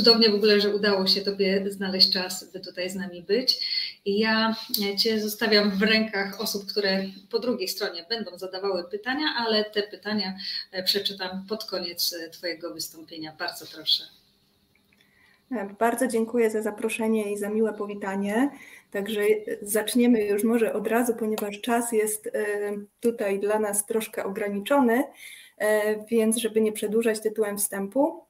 [0.00, 3.66] cudownie w ogóle, że udało się Tobie znaleźć czas, by tutaj z nami być.
[4.04, 4.54] I ja
[4.98, 10.36] Cię zostawiam w rękach osób, które po drugiej stronie będą zadawały pytania, ale te pytania
[10.84, 13.32] przeczytam pod koniec Twojego wystąpienia.
[13.38, 14.04] Bardzo proszę.
[15.78, 18.50] Bardzo dziękuję za zaproszenie i za miłe powitanie.
[18.90, 19.20] Także
[19.62, 22.30] zaczniemy już może od razu, ponieważ czas jest e,
[23.00, 25.04] tutaj dla nas troszkę ograniczony,
[25.58, 28.24] e, więc żeby nie przedłużać tytułem wstępu,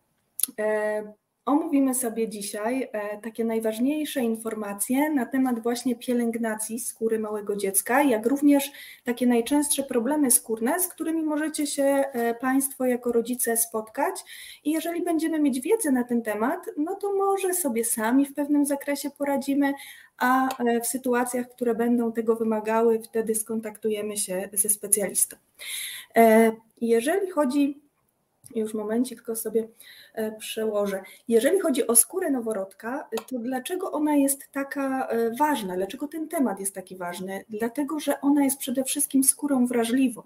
[0.59, 8.03] e, Omówimy sobie dzisiaj e, takie najważniejsze informacje na temat właśnie pielęgnacji skóry małego dziecka,
[8.03, 8.73] jak również
[9.05, 14.15] takie najczęstsze problemy skórne, z którymi możecie się e, Państwo jako rodzice spotkać.
[14.65, 18.67] I jeżeli będziemy mieć wiedzę na ten temat, no to może sobie sami w pewnym
[18.67, 19.73] zakresie poradzimy,
[20.19, 25.37] a e, w sytuacjach, które będą tego wymagały, wtedy skontaktujemy się ze specjalistą.
[26.81, 27.81] Jeżeli chodzi
[28.55, 29.69] już momencik, tylko sobie
[30.15, 31.03] e, przełożę.
[31.29, 35.77] Jeżeli chodzi o skórę noworodka, to dlaczego ona jest taka e, ważna?
[35.77, 37.45] Dlaczego ten temat jest taki ważny?
[37.49, 40.23] Dlatego, że ona jest przede wszystkim skórą wrażliwą,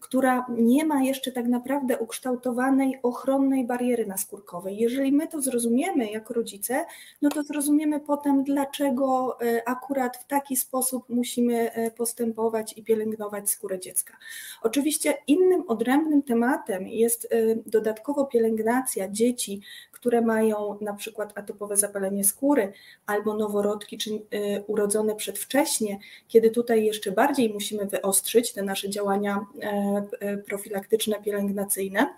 [0.00, 4.76] która nie ma jeszcze tak naprawdę ukształtowanej ochronnej bariery naskórkowej.
[4.78, 6.84] Jeżeli my to zrozumiemy jako rodzice,
[7.22, 13.78] no to zrozumiemy potem, dlaczego e, akurat w taki sposób musimy postępować i pielęgnować skórę
[13.78, 14.16] dziecka.
[14.62, 17.28] Oczywiście innym odrębnym tematem jest
[17.66, 19.60] dodatkowo pielęgnacja dzieci,
[19.92, 22.72] które mają na przykład atopowe zapalenie skóry
[23.06, 24.20] albo noworodki czy y,
[24.66, 32.14] urodzone przedwcześnie, kiedy tutaj jeszcze bardziej musimy wyostrzyć te nasze działania e, e, profilaktyczne, pielęgnacyjne.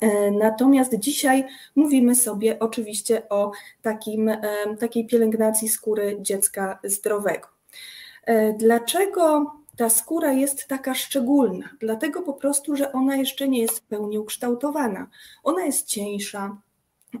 [0.00, 1.44] E, natomiast dzisiaj
[1.76, 3.52] mówimy sobie oczywiście o
[3.82, 4.30] takim,
[4.78, 7.48] takiej pielęgnacji skóry dziecka zdrowego.
[8.58, 13.82] Dlaczego ta skóra jest taka szczególna, dlatego po prostu, że ona jeszcze nie jest w
[13.82, 15.06] pełni ukształtowana.
[15.44, 16.56] Ona jest cieńsza,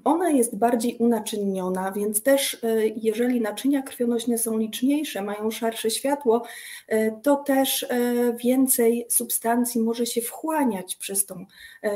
[0.04, 6.42] ona jest bardziej unaczynniona, więc też e, jeżeli naczynia krwionośne są liczniejsze, mają szarsze światło,
[6.88, 7.86] e, to też e,
[8.36, 11.46] więcej substancji może się wchłaniać przez tą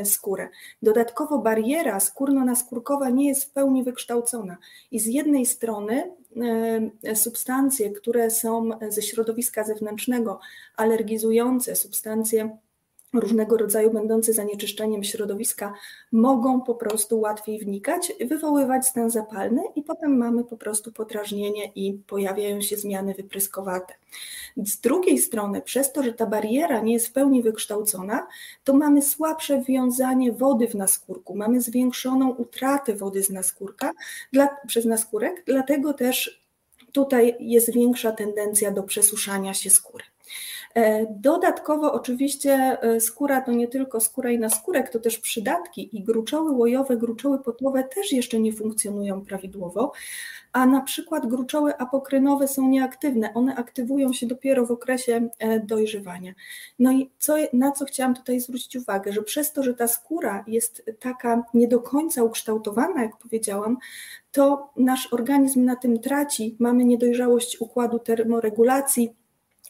[0.05, 0.49] skórę.
[0.83, 4.57] Dodatkowo bariera skórno-naskórkowa nie jest w pełni wykształcona
[4.91, 6.13] i z jednej strony
[7.15, 10.41] substancje, które są ze środowiska zewnętrznego
[10.77, 12.59] alergizujące, substancje
[13.13, 15.75] różnego rodzaju będące zanieczyszczeniem środowiska
[16.13, 21.93] mogą po prostu łatwiej wnikać, wywoływać stan zapalny i potem mamy po prostu podrażnienie i
[21.93, 23.95] pojawiają się zmiany wypryskowate.
[24.57, 28.27] Z drugiej strony, przez to, że ta bariera nie jest w pełni wykształcona,
[28.65, 33.93] to mamy słabsze wiązanie wody w naskórku, mamy zwiększoną utratę wody z naskórka,
[34.33, 36.49] dla, przez naskórek, dlatego też
[36.93, 40.05] tutaj jest większa tendencja do przesuszania się skóry.
[40.79, 46.05] E, dodatkowo oczywiście e, skóra to nie tylko skóra i naskórek, to też przydatki i
[46.05, 49.93] gruczoły łojowe, gruczoły potłowe też jeszcze nie funkcjonują prawidłowo,
[50.53, 56.33] a na przykład gruczoły apokrynowe są nieaktywne, one aktywują się dopiero w okresie e, dojrzewania.
[56.79, 60.45] No i co, na co chciałam tutaj zwrócić uwagę, że przez to, że ta skóra
[60.47, 63.77] jest taka nie do końca ukształtowana, jak powiedziałam,
[64.33, 69.18] to nasz organizm na tym traci, mamy niedojrzałość układu termoregulacji,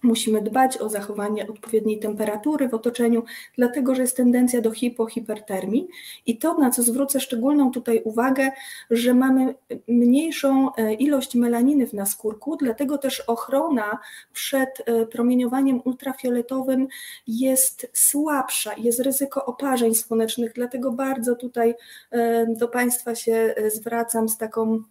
[0.02, 3.22] Musimy dbać o zachowanie odpowiedniej temperatury w otoczeniu,
[3.56, 5.88] dlatego że jest tendencja do hipohipertermii.
[6.26, 8.50] I to, na co zwrócę szczególną tutaj uwagę,
[8.90, 9.54] że mamy
[9.88, 13.98] mniejszą e, ilość melaniny w naskórku, dlatego też ochrona
[14.32, 16.88] przed e, promieniowaniem ultrafioletowym
[17.26, 21.74] jest słabsza, jest ryzyko oparzeń słonecznych, dlatego bardzo tutaj
[22.10, 24.82] e, do Państwa się zwracam z taką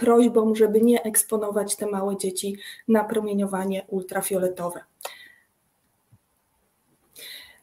[0.00, 2.56] prośbą, żeby nie eksponować te małe dzieci
[2.88, 4.80] na promieniowanie ultrafioletowe.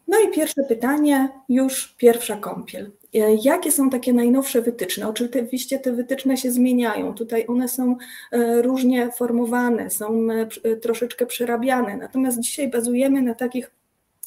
[0.07, 2.91] No i pierwsze pytanie, już pierwsza kąpiel.
[3.43, 5.07] Jakie są takie najnowsze wytyczne?
[5.07, 7.13] Oczywiście te wytyczne się zmieniają.
[7.13, 7.95] Tutaj one są
[8.31, 10.27] e, różnie formowane, są
[10.63, 11.97] e, troszeczkę przerabiane.
[11.97, 13.71] Natomiast dzisiaj bazujemy na takich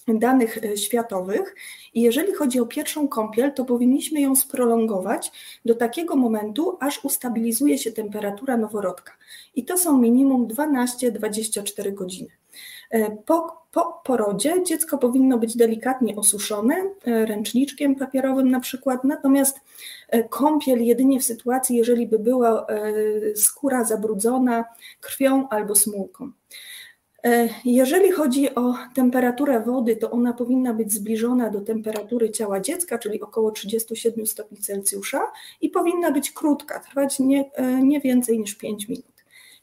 [0.09, 1.55] danych e, światowych
[1.95, 5.33] i jeżeli chodzi o pierwszą kąpiel, to powinniśmy ją sprolongować
[5.65, 9.13] do takiego momentu, aż ustabilizuje się temperatura noworodka.
[9.55, 12.29] I to są minimum 12-24 godziny.
[12.91, 19.61] E, po, po porodzie dziecko powinno być delikatnie osuszone e, ręczniczkiem papierowym na przykład, natomiast
[20.31, 22.67] kąpiel jedynie w sytuacji, jeżeli by była
[23.35, 24.65] skóra zabrudzona
[25.01, 26.33] krwią albo smułką.
[27.25, 32.99] E, jeżeli chodzi o temperaturę wody, to ona powinna być zbliżona do temperatury ciała dziecka,
[32.99, 38.55] czyli około 37 stopni Celsjusza i powinna być krótka, trwać nie, e, nie więcej niż
[38.55, 39.05] 5 minut.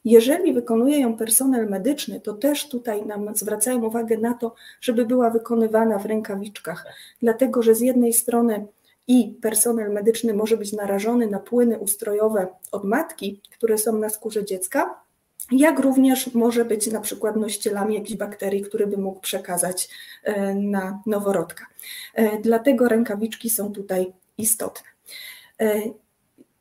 [0.04, 5.30] Jeżeli wykonuje ją personel medyczny, to też tutaj nam zwracają uwagę na to, żeby była
[5.30, 6.86] wykonywana w rękawiczkach,
[7.22, 8.66] dlatego że z jednej strony
[9.08, 14.44] i personel medyczny może być narażony na płyny ustrojowe od matki, które są na skórze
[14.44, 15.07] dziecka,
[15.50, 19.88] jak również może być na przykład nościelami jakichś bakterii, które by mógł przekazać
[20.24, 21.66] e, na noworodka.
[22.14, 24.88] E, dlatego rękawiczki są tutaj istotne.
[25.60, 25.82] E,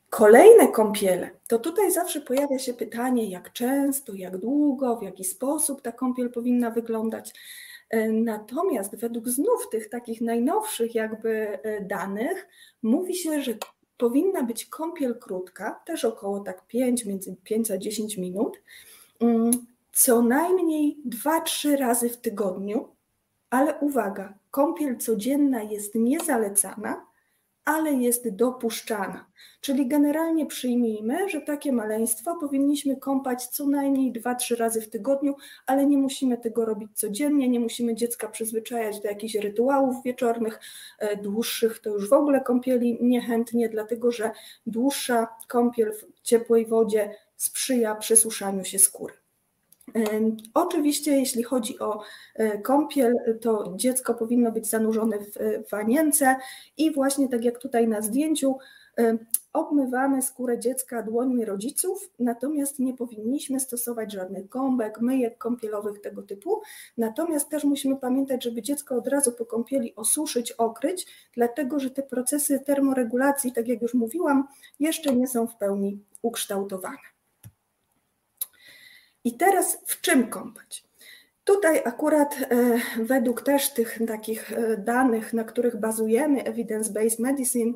[0.10, 5.81] kolejne kąpiele, to tutaj zawsze pojawia się pytanie, jak często, jak długo, w jaki sposób
[5.81, 7.33] ta kąpiel powinna wyglądać.
[8.12, 12.48] Natomiast według znów tych takich najnowszych jakby danych
[12.83, 13.54] mówi się, że
[13.98, 18.62] powinna być kąpiel krótka, też około tak 5, między 5 a 10 minut,
[19.20, 19.52] mm,
[19.94, 22.88] co najmniej 2-3 razy w tygodniu,
[23.50, 27.06] ale uwaga, kąpiel codzienna jest niezalecana,
[27.68, 29.25] ale jest dopuszczana.
[29.62, 35.36] Czyli generalnie przyjmijmy, że takie maleństwo powinniśmy kąpać co najmniej 2-3 razy w tygodniu,
[35.66, 40.60] ale nie musimy tego robić codziennie, nie musimy dziecka przyzwyczajać do jakichś rytuałów wieczornych,
[41.00, 44.31] e, dłuższych, to już w ogóle kąpieli niechętnie, dlatego że
[44.66, 49.14] dłuższa kąpiel w ciepłej wodzie sprzyja przesuszaniu się skóry.
[50.54, 52.01] Oczywiście, jeśli chodzi o
[52.36, 56.36] e, kąpiel, to dziecko powinno być zanurzone w wanience
[56.78, 58.56] i właśnie tak jak tutaj na zdjęciu,
[59.54, 66.62] obmywamy skórę dziecka dłońmi rodziców, natomiast nie powinniśmy stosować żadnych gąbek, myjek kąpielowych tego typu.
[66.98, 72.04] Natomiast też musimy pamiętać, żeby dziecko od razu po kąpieli osuszyć, okryć, dlatego że te
[72.04, 74.48] procesy termoregulacji, tak jak już mówiłam,
[74.80, 77.17] jeszcze nie są w pełni ukształtowane.
[79.28, 80.84] I teraz w czym kąpać?
[81.44, 87.74] Tutaj akurat e, według też tych takich e, danych, na których bazujemy, evidence-based medicine,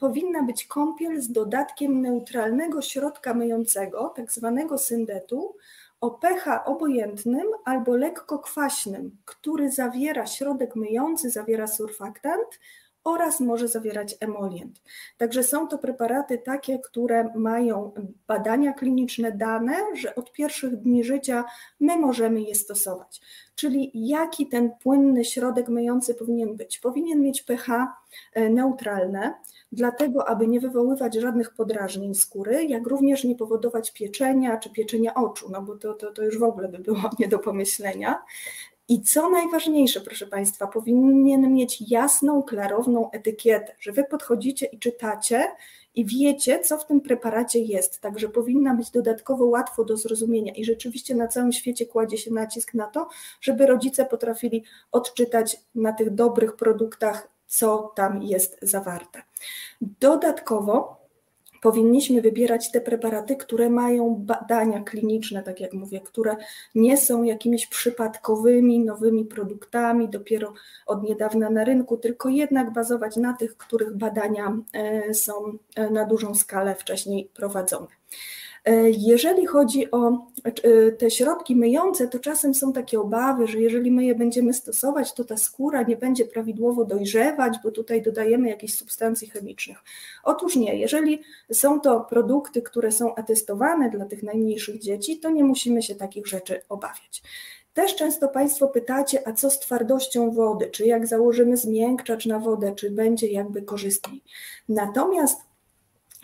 [0.00, 5.56] powinna być kąpiel z dodatkiem neutralnego środka myjącego, tak zwanego syndetu,
[6.00, 12.58] o pH obojętnym albo lekko kwaśnym, który zawiera środek myjący, zawiera surfaktant
[13.06, 14.82] oraz może zawierać emolient.
[15.18, 17.92] Także są to preparaty takie, które mają
[18.26, 21.44] badania kliniczne dane, że od pierwszych dni życia
[21.80, 23.20] my możemy je stosować.
[23.54, 26.78] Czyli jaki ten płynny środek myjący powinien być?
[26.78, 27.94] Powinien mieć pH
[28.32, 29.34] e, neutralne,
[29.72, 35.50] dlatego aby nie wywoływać żadnych podrażnień skóry, jak również nie powodować pieczenia czy pieczenia oczu,
[35.50, 38.22] no bo to, to, to już w ogóle by było nie do pomyślenia.
[38.88, 45.48] I co najważniejsze, proszę Państwa, powinien mieć jasną, klarowną etykietę, że Wy podchodzicie i czytacie
[45.94, 48.00] i wiecie, co w tym preparacie jest.
[48.00, 50.52] Także powinna być dodatkowo łatwo do zrozumienia.
[50.52, 53.08] I rzeczywiście na całym świecie kładzie się nacisk na to,
[53.40, 59.22] żeby rodzice potrafili odczytać na tych dobrych produktach, co tam jest zawarte.
[59.80, 61.05] Dodatkowo
[61.62, 66.36] powinniśmy wybierać te preparaty, które mają badania kliniczne, tak jak mówię, które
[66.74, 70.52] nie są jakimiś przypadkowymi, nowymi produktami, dopiero
[70.86, 76.04] od niedawna na rynku, tylko jednak bazować na tych, których badania e, są e, na
[76.04, 77.86] dużą skalę wcześniej prowadzone.
[78.66, 83.90] E, jeżeli chodzi o e, te środki myjące, to czasem są takie obawy, że jeżeli
[83.90, 88.74] my je będziemy stosować, to ta skóra nie będzie prawidłowo dojrzewać, bo tutaj dodajemy jakieś
[88.74, 89.78] substancji chemicznych.
[90.24, 91.22] Otóż nie, jeżeli
[91.52, 96.26] są to produkty, które są atestowane dla tych najmniejszych dzieci, to nie musimy się takich
[96.26, 97.22] rzeczy obawiać.
[97.74, 100.70] Też często Państwo pytacie, a co z twardością wody?
[100.70, 104.22] Czy jak założymy zmiękczacz na wodę, czy będzie jakby korzystniej?
[104.68, 105.45] Natomiast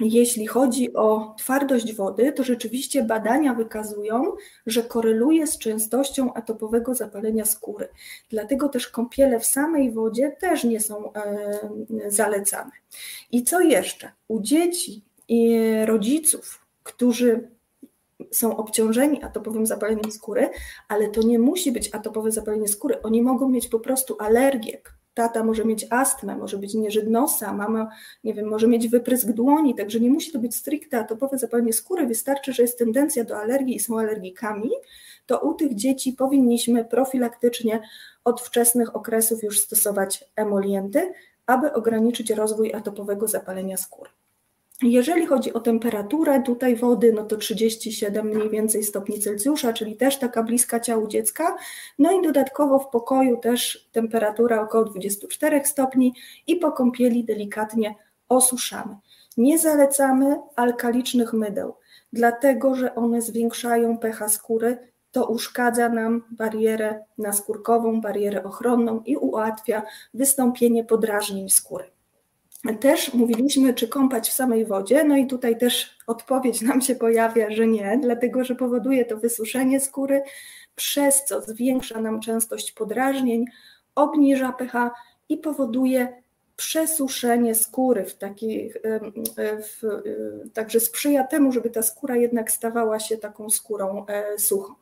[0.00, 4.32] jeśli chodzi o twardość wody, to rzeczywiście badania wykazują,
[4.66, 7.88] że koreluje z częstością atopowego zapalenia skóry.
[8.30, 11.60] Dlatego też kąpiele w samej wodzie też nie są e,
[12.06, 12.70] zalecane.
[13.32, 14.12] I co jeszcze?
[14.28, 17.48] U dzieci i rodziców, którzy
[18.30, 20.50] są obciążeni atopowym zapaleniem skóry,
[20.88, 23.02] ale to nie musi być atopowe zapalenie skóry.
[23.02, 24.80] Oni mogą mieć po prostu alergię,
[25.14, 27.88] tata może mieć astmę, może być nieżyt nosa, mama,
[28.24, 32.06] nie wiem, może mieć wyprysk dłoni, także nie musi to być stricte atopowe zapalenie skóry,
[32.06, 34.70] wystarczy, że jest tendencja do alergii i są alergikami,
[35.26, 37.80] to u tych dzieci powinniśmy profilaktycznie
[38.24, 41.12] od wczesnych okresów już stosować emolienty,
[41.46, 44.10] aby ograniczyć rozwój atopowego zapalenia skóry.
[44.82, 50.18] Jeżeli chodzi o temperaturę tutaj wody, no to 37 mniej więcej stopni Celsjusza, czyli też
[50.18, 51.56] taka bliska ciału dziecka.
[51.98, 56.14] No i dodatkowo w pokoju też temperatura około 24 stopni
[56.46, 57.94] i po kąpieli delikatnie
[58.28, 58.96] osuszamy.
[59.36, 61.74] Nie zalecamy alkalicznych mydeł,
[62.12, 64.78] dlatego że one zwiększają pH skóry,
[65.12, 69.82] to uszkadza nam barierę naskórkową, barierę ochronną i ułatwia
[70.14, 71.84] wystąpienie podrażnień skóry.
[72.80, 77.50] Też mówiliśmy, czy kąpać w samej wodzie, no i tutaj też odpowiedź nam się pojawia,
[77.50, 80.22] że nie, dlatego że powoduje to wysuszenie skóry,
[80.76, 83.44] przez co zwiększa nam częstość podrażnień,
[83.94, 84.90] obniża pH
[85.28, 86.22] i powoduje
[86.56, 88.76] przesuszenie skóry w takich,
[89.38, 90.02] w,
[90.52, 94.06] także sprzyja temu, żeby ta skóra jednak stawała się taką skórą
[94.38, 94.74] suchą.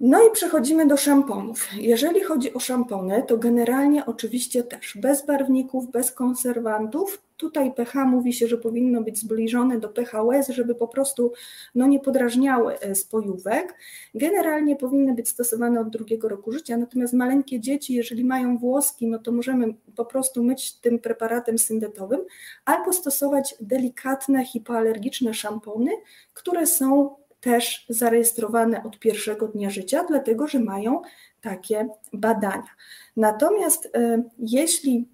[0.00, 1.68] No i przechodzimy do szamponów.
[1.76, 7.22] Jeżeli chodzi o szampony, to generalnie oczywiście też bez barwników, bez konserwantów.
[7.36, 11.32] Tutaj pH mówi się, że powinno być zbliżone do pH łez, żeby po prostu
[11.74, 13.74] no, nie podrażniały e, spojówek.
[14.14, 19.18] Generalnie powinny być stosowane od drugiego roku życia, natomiast maleńkie dzieci, jeżeli mają włoski, no
[19.18, 22.20] to możemy po prostu myć tym preparatem syndetowym
[22.64, 25.90] albo stosować delikatne hipoalergiczne szampony,
[26.34, 31.02] które są też zarejestrowane od pierwszego dnia życia, dlatego że mają
[31.40, 32.70] takie badania.
[33.16, 35.08] Natomiast e, jeśli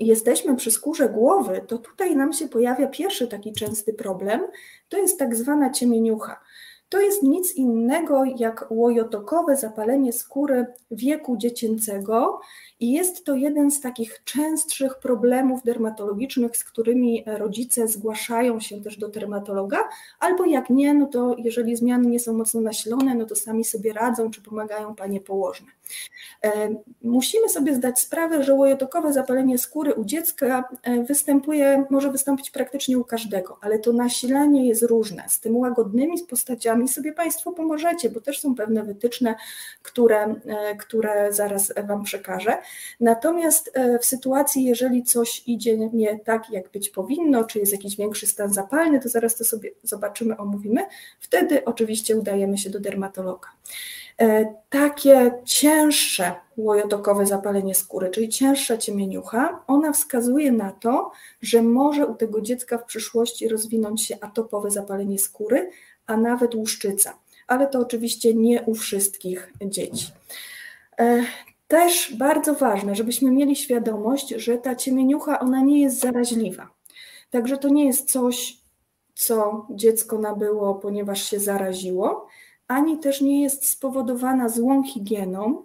[0.00, 4.40] jesteśmy przy skórze głowy, to tutaj nam się pojawia pierwszy taki częsty problem,
[4.88, 6.40] to jest tak zwana ciemieniucha.
[6.88, 12.40] To jest nic innego jak łojotokowe zapalenie skóry wieku dziecięcego
[12.80, 18.98] i jest to jeden z takich częstszych problemów dermatologicznych, z którymi rodzice zgłaszają się też
[18.98, 19.78] do dermatologa,
[20.20, 23.92] albo jak nie, no to jeżeli zmiany nie są mocno nasilone, no to sami sobie
[23.92, 25.66] radzą, czy pomagają panie położne.
[26.44, 32.50] E, musimy sobie zdać sprawę, że łojotokowe zapalenie skóry u dziecka e, występuje, może wystąpić
[32.50, 35.24] praktycznie u każdego, ale to nasilenie jest różne.
[35.28, 39.34] Z tym łagodnymi postaciami sobie Państwo pomożecie, bo też są pewne wytyczne,
[39.82, 42.58] które, e, które zaraz Wam przekażę.
[43.00, 48.26] Natomiast w sytuacji, jeżeli coś idzie nie tak, jak być powinno, czy jest jakiś większy
[48.26, 50.86] stan zapalny, to zaraz to sobie zobaczymy, omówimy.
[51.20, 53.48] Wtedy oczywiście udajemy się do dermatologa.
[54.20, 61.10] E, takie cięższe łojotokowe zapalenie skóry, czyli cięższa ciemieniucha, ona wskazuje na to,
[61.42, 65.70] że może u tego dziecka w przyszłości rozwinąć się atopowe zapalenie skóry,
[66.06, 67.18] a nawet łuszczyca.
[67.46, 70.06] Ale to oczywiście nie u wszystkich dzieci.
[71.68, 76.70] Też bardzo ważne, żebyśmy mieli świadomość, że ta ciemieniucha ona nie jest zaraźliwa.
[77.30, 78.58] Także to nie jest coś,
[79.14, 82.26] co dziecko nabyło, ponieważ się zaraziło,
[82.68, 85.62] ani też nie jest spowodowana złą higieną,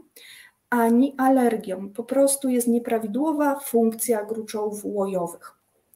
[0.70, 1.90] ani alergią.
[1.90, 5.54] Po prostu jest nieprawidłowa funkcja gruczołów łojowych.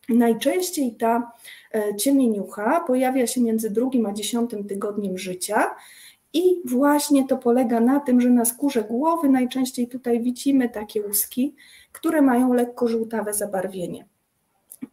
[0.10, 1.32] Najczęściej ta
[1.74, 5.76] e, ciemieniucha pojawia się między drugim a dziesiątym tygodniem życia
[6.36, 11.56] i właśnie to polega na tym, że na skórze głowy najczęściej tutaj widzimy takie łuski,
[11.92, 14.06] które mają lekko żółtawe zabarwienie.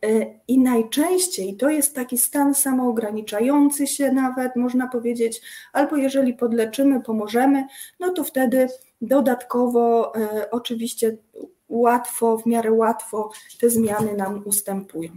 [0.05, 7.01] E, I najczęściej to jest taki stan samoograniczający się, nawet można powiedzieć, albo jeżeli podleczymy,
[7.01, 7.67] pomożemy,
[8.01, 8.69] no to wtedy
[9.01, 11.17] dodatkowo e, oczywiście
[11.69, 13.31] łatwo, w miarę łatwo
[13.61, 15.11] te zmiany nam ustępują.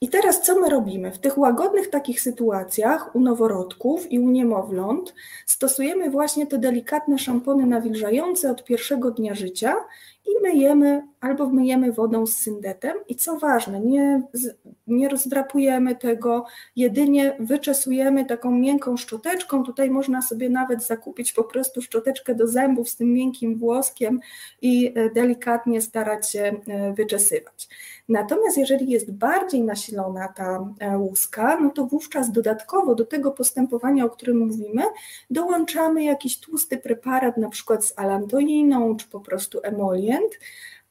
[0.00, 1.12] I teraz co my robimy?
[1.12, 5.14] W tych łagodnych takich sytuacjach u noworodków i u niemowląt
[5.46, 9.74] stosujemy właśnie te delikatne szampony nawilżające od pierwszego dnia życia
[10.26, 14.22] i myjemy albo myjemy wodą z syndetem i co ważne, nie,
[14.86, 16.44] nie rozdrapujemy tego,
[16.76, 22.88] jedynie wyczesujemy taką miękką szczoteczką, tutaj można sobie nawet zakupić po prostu szczoteczkę do zębów
[22.88, 24.20] z tym miękkim włoskiem
[24.62, 27.68] i e, delikatnie starać się e, wyczesywać.
[28.08, 34.04] Natomiast jeżeli jest bardziej nasilona ta e, łuska, no to wówczas dodatkowo do tego postępowania,
[34.04, 34.82] o którym mówimy,
[35.30, 40.38] dołączamy jakiś tłusty preparat, na przykład z alantoiną, czy po prostu emolient,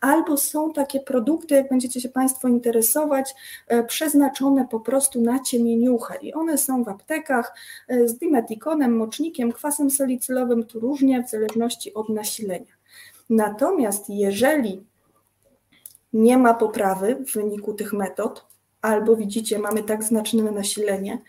[0.02, 3.36] albo są takie produkty, jak będziecie się Państwo interesować,
[3.68, 7.54] e, przeznaczone po prostu na ciemieniuchę i one są w aptekach
[7.88, 12.78] e, z dimetikonem, mocznikiem, kwasem salicylowym, tu różnie w zależności od nasilenia.
[13.30, 14.86] Natomiast jeżeli
[16.14, 18.46] nie ma poprawy w wyniku tych metod,
[18.82, 21.22] albo widzicie, mamy tak znaczne nasilenie,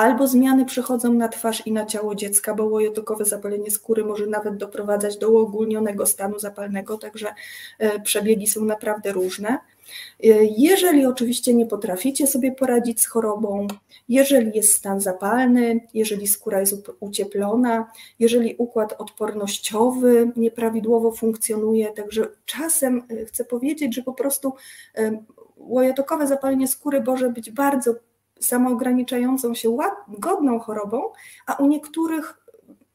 [0.00, 4.56] albo zmiany przechodzą na twarz i na ciało dziecka, bo łojotokowe zapalenie skóry może nawet
[4.56, 7.34] doprowadzać do uogólnionego stanu zapalnego, także
[7.78, 9.48] e, przebiegi są naprawdę różne.
[9.48, 9.58] E,
[10.58, 13.66] jeżeli oczywiście nie potraficie sobie poradzić z chorobą,
[14.08, 23.02] jeżeli jest stan zapalny, jeżeli skóra jest ucieplona, jeżeli układ odpornościowy nieprawidłowo funkcjonuje, także czasem
[23.08, 24.52] e, chcę powiedzieć, że po prostu
[25.56, 27.94] łojotokowe zapalenie skóry może być bardzo
[28.40, 29.78] samoograniczającą się
[30.08, 31.12] godną chorobą,
[31.46, 32.40] a u niektórych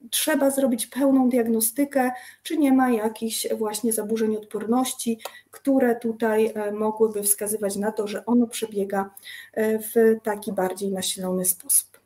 [0.09, 2.11] trzeba zrobić pełną diagnostykę,
[2.43, 5.19] czy nie ma jakichś właśnie zaburzeń odporności,
[5.51, 9.09] które tutaj e, mogłyby wskazywać na to, że ono przebiega
[9.53, 11.99] e, w taki bardziej nasilony sposób.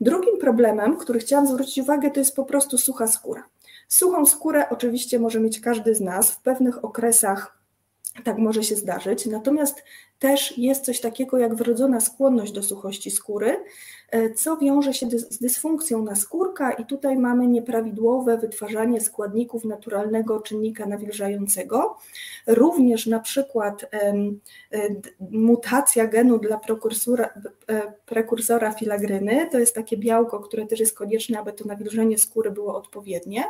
[0.00, 3.44] Drugim problemem, który chciałam zwrócić uwagę, to jest po prostu sucha skóra.
[3.88, 7.60] Suchą skórę oczywiście może mieć każdy z nas w pewnych okresach
[8.24, 9.26] tak może się zdarzyć.
[9.26, 9.84] Natomiast
[10.20, 13.64] też jest coś takiego jak wrodzona skłonność do suchości skóry,
[14.10, 20.86] e, co wiąże się z dysfunkcją naskórka i tutaj mamy nieprawidłowe wytwarzanie składników naturalnego czynnika
[20.86, 21.96] nawilżającego.
[22.46, 24.14] Również na przykład e,
[25.30, 26.60] mutacja genu dla
[27.68, 32.50] e, prekursora filagryny, to jest takie białko, które też jest konieczne, aby to nawilżenie skóry
[32.50, 33.44] było odpowiednie.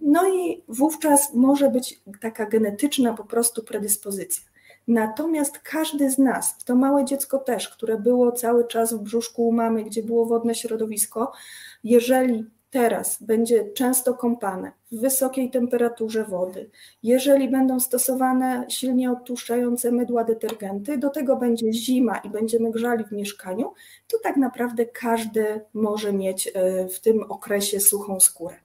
[0.00, 4.51] No i wówczas może być taka genetyczna po prostu predyspozycja.
[4.88, 9.52] Natomiast każdy z nas, to małe dziecko też, które było cały czas w brzuszku u
[9.52, 11.32] mamy, gdzie było wodne środowisko,
[11.84, 16.70] jeżeli teraz będzie często kąpane w wysokiej temperaturze wody,
[17.02, 23.12] jeżeli będą stosowane silnie odtłuszczające mydła detergenty, do tego będzie zima i będziemy grzali w
[23.12, 23.72] mieszkaniu,
[24.08, 28.56] to tak naprawdę każdy może mieć e, w tym okresie suchą skórę.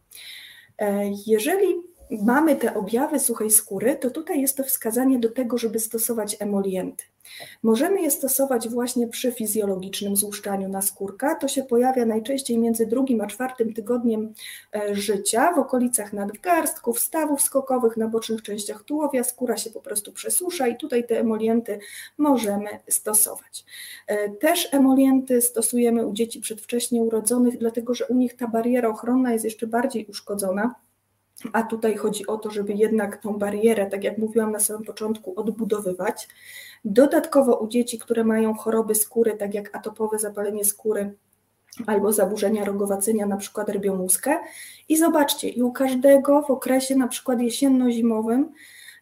[0.77, 1.75] E, jeżeli
[2.11, 7.03] mamy te objawy suchej skóry, to tutaj jest to wskazanie do tego, żeby stosować emolienty.
[7.63, 11.35] Możemy je stosować właśnie przy fizjologicznym złuszczaniu naskórka.
[11.35, 14.33] To się pojawia najczęściej między drugim a czwartym tygodniem
[14.75, 19.23] e, życia, w okolicach nadgarstków, stawów skokowych, na bocznych częściach tułowia.
[19.23, 21.79] Skóra się po prostu przesusza i tutaj te emolienty
[22.17, 23.65] możemy stosować.
[24.07, 29.33] E, też emolienty stosujemy u dzieci przedwcześnie urodzonych, dlatego że u nich ta bariera ochronna
[29.33, 30.75] jest jeszcze bardziej uszkodzona
[31.53, 35.39] a tutaj chodzi o to, żeby jednak tą barierę, tak jak mówiłam na samym początku,
[35.39, 36.27] odbudowywać.
[36.85, 41.13] Dodatkowo u dzieci, które mają choroby skóry, tak jak atopowe zapalenie skóry
[41.85, 44.39] albo zaburzenia rogowacenia, na przykład rybiomuskę.
[44.89, 48.51] I zobaczcie, i u każdego w okresie na przykład jesienno-zimowym,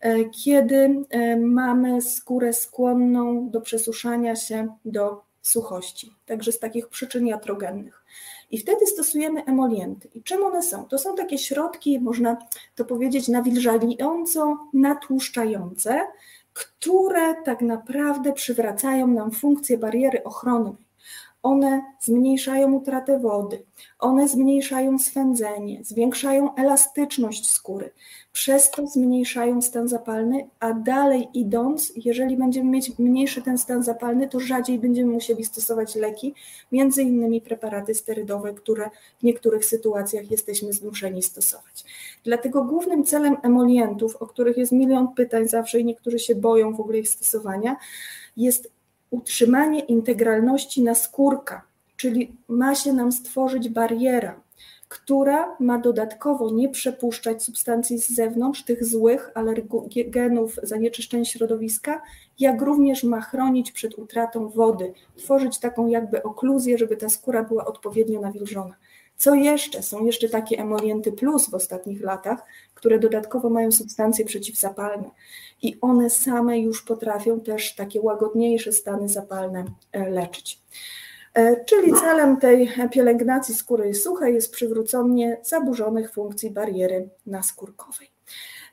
[0.02, 7.28] e, kiedy e, mamy skórę skłonną do przesuszania się do suchości, także z takich przyczyn
[7.28, 8.05] jatrogennych.
[8.56, 10.10] I wtedy stosujemy emolienty.
[10.14, 10.86] I czym one są?
[10.86, 12.38] To są takie środki, można
[12.76, 16.02] to powiedzieć, nawilżająco natłuszczające,
[16.54, 20.85] które tak naprawdę przywracają nam funkcję bariery ochronnej.
[21.46, 23.64] One zmniejszają utratę wody,
[24.00, 27.92] one zmniejszają swędzenie, zwiększają elastyczność skóry,
[28.32, 34.30] przez to zmniejszają stan zapalny, a dalej idąc, jeżeli będziemy mieć mniejszy ten stan zapalny,
[34.30, 36.34] to rzadziej będziemy musieli stosować leki,
[36.72, 41.86] między innymi preparaty sterydowe, które w niektórych sytuacjach jesteśmy zmuszeni stosować.
[42.24, 46.80] Dlatego głównym celem emolientów, o których jest milion pytań zawsze i niektórzy się boją w
[46.80, 47.76] ogóle ich stosowania,
[48.38, 48.75] jest
[49.16, 51.62] utrzymanie integralności naskórka,
[51.98, 54.42] czyli ma się nam stworzyć bariera,
[54.90, 62.02] która ma dodatkowo nie przepuszczać substancji z zewnątrz, tych złych alergenów, zanieczyszczeń środowiska,
[62.40, 67.66] jak również ma chronić przed utratą wody, tworzyć taką jakby okluzję, żeby ta skóra była
[67.66, 68.76] odpowiednio nawilżona.
[69.18, 69.84] Co jeszcze?
[69.84, 75.10] Są jeszcze takie emolienty plus w ostatnich latach, które dodatkowo mają substancje przeciwzapalne
[75.66, 80.62] i one same już potrafią też takie łagodniejsze stany zapalne e, leczyć.
[81.34, 88.08] E, czyli celem tej pielęgnacji skóry suchej jest przywrócenie zaburzonych funkcji bariery naskórkowej.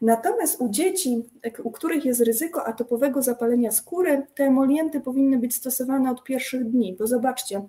[0.01, 1.23] Natomiast u dzieci,
[1.65, 6.97] u których jest ryzyko atopowego zapalenia skóry, te emolienty powinny być stosowane od pierwszych dni,
[6.99, 7.69] bo zobaczcie,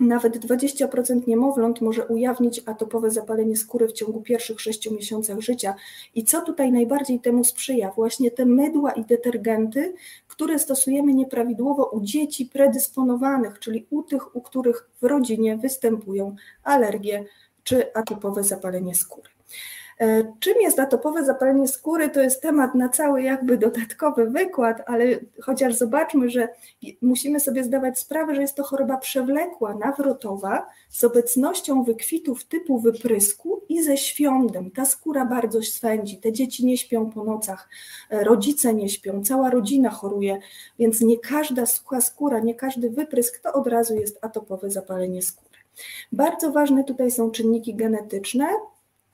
[0.00, 5.74] nawet 20% niemowląt może ujawnić atopowe zapalenie skóry w ciągu pierwszych 6 miesiącach życia.
[6.14, 7.90] I co tutaj najbardziej temu sprzyja?
[7.90, 9.94] Właśnie te mydła i detergenty,
[10.28, 17.24] które stosujemy nieprawidłowo u dzieci predysponowanych, czyli u tych, u których w rodzinie występują alergie
[17.64, 19.28] czy atopowe zapalenie skóry.
[20.00, 22.08] E, czym jest atopowe zapalenie skóry?
[22.08, 25.04] To jest temat na cały jakby dodatkowy wykład, ale
[25.42, 26.48] chociaż zobaczmy, że
[27.02, 33.62] musimy sobie zdawać sprawę, że jest to choroba przewlekła, nawrotowa, z obecnością wykwitów typu wyprysku
[33.68, 34.70] i ze świądem.
[34.70, 37.68] Ta skóra bardzo swędzi, te dzieci nie śpią po nocach,
[38.10, 40.38] e, rodzice nie śpią, cała rodzina choruje,
[40.78, 45.58] więc nie każda sucha skóra, nie każdy wyprysk to od razu jest atopowe zapalenie skóry.
[46.12, 48.46] Bardzo ważne tutaj są czynniki genetyczne,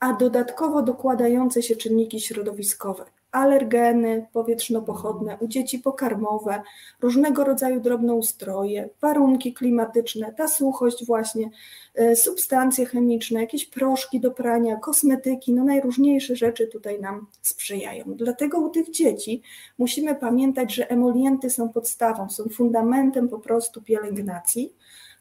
[0.01, 6.61] a dodatkowo dokładające się czynniki środowiskowe, alergeny powietrzno-pochodne, u dzieci pokarmowe,
[7.01, 11.49] różnego rodzaju drobnoustroje, warunki klimatyczne, ta suchość właśnie,
[11.95, 18.03] e, substancje chemiczne, jakieś proszki do prania, kosmetyki, no najróżniejsze rzeczy tutaj nam sprzyjają.
[18.07, 19.41] Dlatego u tych dzieci
[19.77, 24.73] musimy pamiętać, że emolienty są podstawą, są fundamentem po prostu pielęgnacji.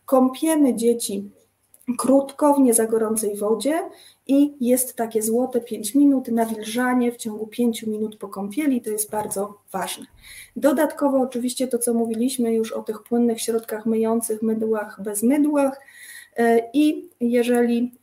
[0.05, 1.31] Kąpiemy dzieci
[1.99, 3.83] krótko w nie za gorącej wodzie
[4.31, 9.11] i jest takie złote 5 minut, nawilżanie w ciągu 5 minut po kąpieli, to jest
[9.11, 10.07] bardzo ważne.
[10.57, 15.81] Dodatkowo oczywiście to, co mówiliśmy już o tych płynnych środkach myjących, mydłach, bez mydłach,
[16.73, 17.95] I jeżeli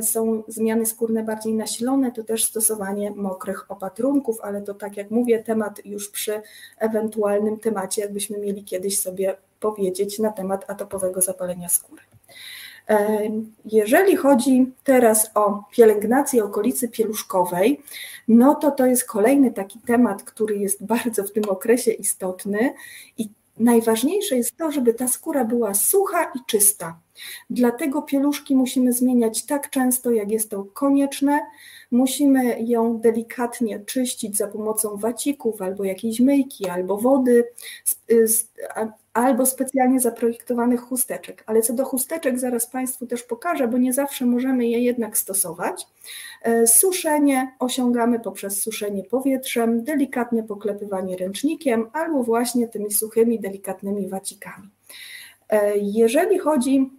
[0.00, 5.42] są zmiany skórne bardziej nasilone, to też stosowanie mokrych opatrunków, ale to tak jak mówię,
[5.42, 6.42] temat już przy
[6.78, 12.02] ewentualnym temacie, jakbyśmy mieli kiedyś sobie powiedzieć na temat atopowego zapalenia skóry.
[13.64, 17.80] Jeżeli chodzi teraz o pielęgnację okolicy pieluszkowej,
[18.28, 22.74] no to to jest kolejny taki temat, który jest bardzo w tym okresie istotny
[23.18, 26.98] i najważniejsze jest to, żeby ta skóra była sucha i czysta.
[27.50, 31.40] Dlatego pieluszki musimy zmieniać tak często, jak jest to konieczne.
[31.90, 37.44] Musimy ją delikatnie czyścić za pomocą wacików albo jakiejś myjki, albo wody,
[39.14, 41.44] albo specjalnie zaprojektowanych chusteczek.
[41.46, 45.86] Ale co do chusteczek, zaraz Państwu też pokażę, bo nie zawsze możemy je jednak stosować.
[46.42, 54.68] E, suszenie osiągamy poprzez suszenie powietrzem, delikatne poklepywanie ręcznikiem albo właśnie tymi suchymi, delikatnymi wacikami.
[55.48, 56.90] E, jeżeli chodzi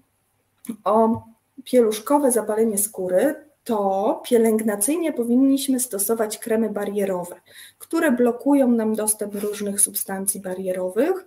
[0.84, 1.24] o
[1.64, 7.36] pieluszkowe zapalenie skóry, to pielęgnacyjnie powinniśmy stosować kremy barierowe,
[7.80, 11.26] które blokują nam dostęp do różnych substancji barierowych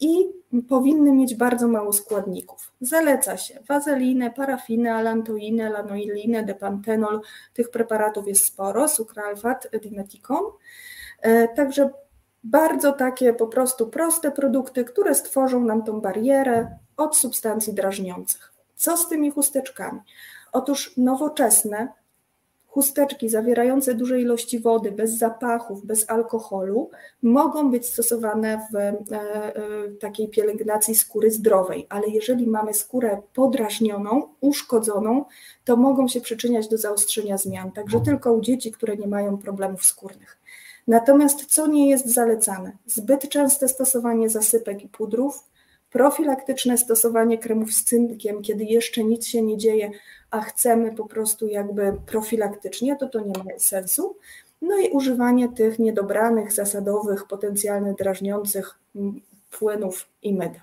[0.00, 0.32] i
[0.68, 2.72] powinny mieć bardzo mało składników.
[2.80, 7.20] Zaleca się wazelinę, parafinę, alantoinę, lanoilinę, depantenol.
[7.54, 10.42] Tych preparatów jest sporo, sukralfat, dimeticon.
[11.20, 11.90] E, także
[12.44, 18.52] bardzo takie po prostu proste produkty, które stworzą nam tą barierę od substancji drażniących.
[18.74, 20.00] Co z tymi chusteczkami?
[20.54, 21.88] Otóż nowoczesne
[22.66, 26.90] chusteczki zawierające duże ilości wody, bez zapachów, bez alkoholu,
[27.22, 29.52] mogą być stosowane w e, e,
[30.00, 35.24] takiej pielęgnacji skóry zdrowej, ale jeżeli mamy skórę podrażnioną, uszkodzoną,
[35.64, 39.84] to mogą się przyczyniać do zaostrzenia zmian, także tylko u dzieci, które nie mają problemów
[39.84, 40.38] skórnych.
[40.86, 42.72] Natomiast co nie jest zalecane?
[42.86, 45.44] Zbyt częste stosowanie zasypek i pudrów,
[45.94, 49.90] profilaktyczne stosowanie kremów z cynkiem, kiedy jeszcze nic się nie dzieje,
[50.34, 54.16] a chcemy po prostu jakby profilaktycznie, to to nie ma sensu.
[54.62, 58.78] No i używanie tych niedobranych, zasadowych, potencjalnie drażniących
[59.58, 60.60] płynów i mydeł.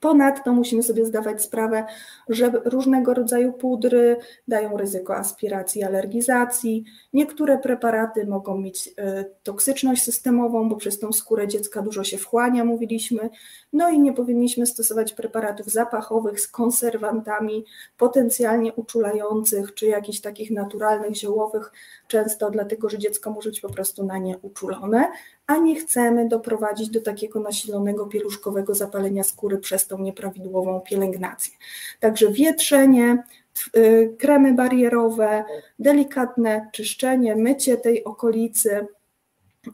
[0.00, 1.84] Ponadto musimy sobie zdawać sprawę,
[2.28, 4.16] że różnego rodzaju pudry
[4.48, 6.84] dają ryzyko aspiracji, alergizacji.
[7.12, 12.64] Niektóre preparaty mogą mieć e, toksyczność systemową, bo przez tą skórę dziecka dużo się wchłania,
[12.64, 13.30] mówiliśmy.
[13.72, 17.64] No i nie powinniśmy stosować preparatów zapachowych z konserwantami
[17.96, 21.72] potencjalnie uczulających, czy jakichś takich naturalnych, ziołowych,
[22.08, 25.12] często dlatego, że dziecko może być po prostu na nie uczulone,
[25.48, 31.54] a nie chcemy doprowadzić do takiego nasilonego pieluszkowego zapalenia skóry przez tą nieprawidłową pielęgnację.
[32.00, 33.22] Także wietrzenie,
[33.76, 35.44] y, kremy barierowe,
[35.78, 38.86] delikatne czyszczenie, mycie tej okolicy, y,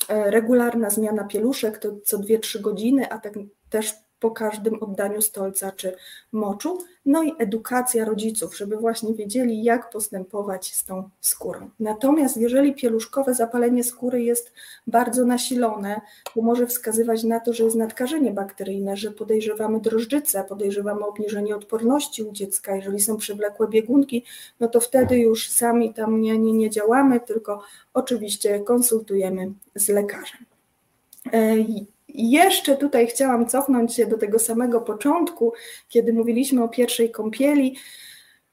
[0.09, 3.35] regularna zmiana pieluszek to co 2-3 godziny, a tak
[3.71, 5.97] też po każdym oddaniu stolca czy
[6.33, 11.71] moczu, no i edukacja rodziców, żeby właśnie wiedzieli, jak postępować z tą skórą.
[11.81, 14.53] Natomiast jeżeli pieluszkowe zapalenie skóry jest
[14.87, 16.01] bardzo nasilone,
[16.35, 22.23] to może wskazywać na to, że jest nadkażenie bakteryjne, że podejrzewamy drożdżycę, podejrzewamy obniżenie odporności
[22.23, 22.77] u dziecka.
[22.77, 24.25] Jeżeli są przewlekłe biegunki,
[24.61, 27.63] no to wtedy już sami tam nie, nie, nie działamy, tylko
[27.95, 30.45] oczywiście konsultujemy z lekarzem.
[32.15, 35.53] E, jeszcze tutaj chciałam cofnąć się do tego samego początku,
[35.89, 37.77] kiedy mówiliśmy o pierwszej kąpieli.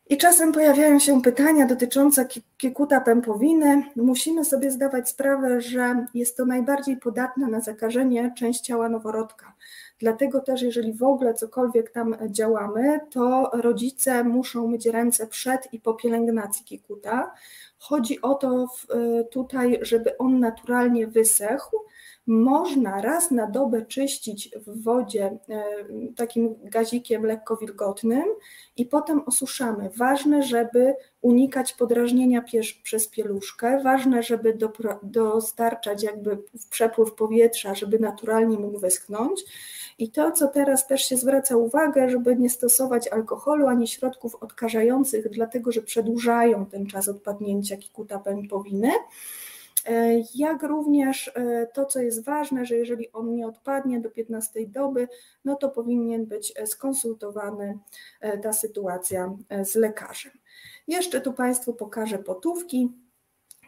[0.10, 3.84] I czasem pojawiają się pytania dotyczące kiekuta pępowiny.
[3.95, 9.54] Musimy sobie zdawać sprawę, że jest to najbardziej podatna na zakażenie część ciała noworodka.
[10.00, 15.80] Dlatego też, jeżeli w ogóle cokolwiek tam działamy, to rodzice muszą myć ręce przed i
[15.80, 17.32] po pielęgnacji kiekuta.
[17.78, 18.67] Chodzi o to
[19.32, 21.78] tutaj, żeby on naturalnie wysechł
[22.28, 25.64] można raz na dobę czyścić w wodzie e,
[26.16, 28.26] takim gazikiem lekko wilgotnym
[28.78, 29.90] i potem osuszamy.
[29.96, 32.44] Ważne, żeby unikać podrażnienia
[32.84, 34.58] przez pieluszkę, ważne, żeby
[35.04, 36.38] dostarczać jakby
[36.70, 39.42] przepływ powietrza, żeby naturalnie mógł wyschnąć.
[39.98, 45.30] I to, co teraz też się zwraca uwagę, żeby nie stosować alkoholu ani środków odkażających,
[45.30, 48.92] dlatego że przedłużają ten czas odpadnięcia kikuta pępowiny.
[49.86, 54.67] E, jak również e, to, co jest ważne, że jeżeli on nie odpadnie do 15
[54.67, 55.08] doby,
[55.46, 57.80] no to powinien być e, skonsultowany
[58.44, 60.32] ta sytuacja z lekarzem.
[60.88, 62.91] Jeszcze tu Państwu pokażę potówki.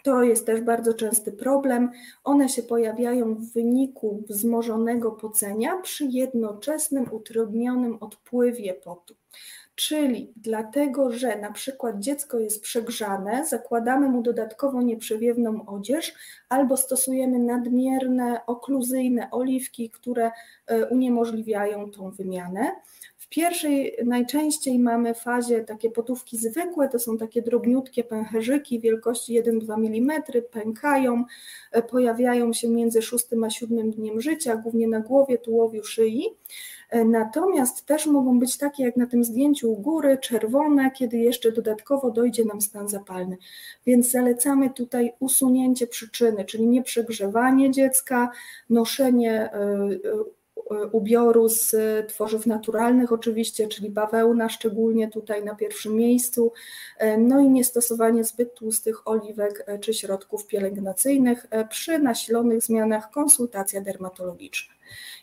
[0.03, 1.91] To jest też bardzo częsty problem.
[2.23, 9.15] One się pojawiają w wyniku wzmożonego pocenia przy jednoczesnym utrudnionym odpływie potu.
[9.75, 16.13] Czyli dlatego, że na przykład dziecko jest przegrzane, zakładamy mu dodatkowo nieprzewiewną odzież
[16.49, 20.31] albo stosujemy nadmierne okluzyjne oliwki, które
[20.67, 22.71] e, uniemożliwiają tą wymianę.
[23.17, 29.73] W pierwszej najczęściej mamy fazie takie potówki zwykłe, to są takie drobniutkie pęcherzyki wielkości 1-2
[29.73, 31.25] mm, pękają,
[31.71, 36.25] e, pojawiają się między 6 a 7 dniem życia, głównie na głowie, tułowiu, szyi.
[37.05, 42.11] Natomiast też mogą być takie jak na tym zdjęciu u góry, czerwone, kiedy jeszcze dodatkowo
[42.11, 43.37] dojdzie nam stan zapalny.
[43.85, 48.31] Więc zalecamy tutaj usunięcie przyczyny, czyli nie przegrzewanie dziecka,
[48.69, 49.89] noszenie e,
[50.91, 51.75] ubioru z
[52.07, 56.51] tworzyw naturalnych oczywiście, czyli bawełna szczególnie tutaj na pierwszym miejscu,
[56.97, 63.11] e, no i niestosowanie zbyt tłustych oliwek e, czy środków pielęgnacyjnych e, przy nasilonych zmianach
[63.11, 64.73] konsultacja dermatologiczna.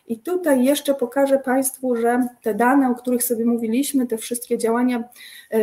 [0.07, 5.03] I tutaj jeszcze pokażę Państwu, że te dane, o których sobie mówiliśmy, te wszystkie działania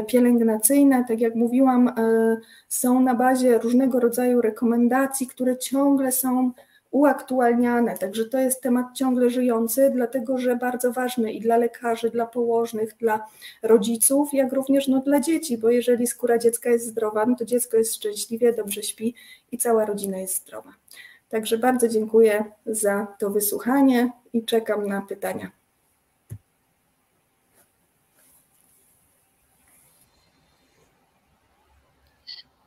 [0.07, 1.95] pielęgnacyjne, tak jak mówiłam,
[2.69, 6.53] są na bazie różnego rodzaju rekomendacji, które ciągle są
[6.91, 7.99] uaktualniane.
[7.99, 12.97] Także to jest temat ciągle żyjący, dlatego że bardzo ważny i dla lekarzy, dla położnych,
[12.97, 13.27] dla
[13.63, 17.77] rodziców, jak również no, dla dzieci, bo jeżeli skóra dziecka jest zdrowa, no to dziecko
[17.77, 19.15] jest szczęśliwie, dobrze śpi
[19.53, 20.73] i cała rodzina jest zdrowa.
[21.29, 25.51] Także bardzo dziękuję za to wysłuchanie i czekam na pytania.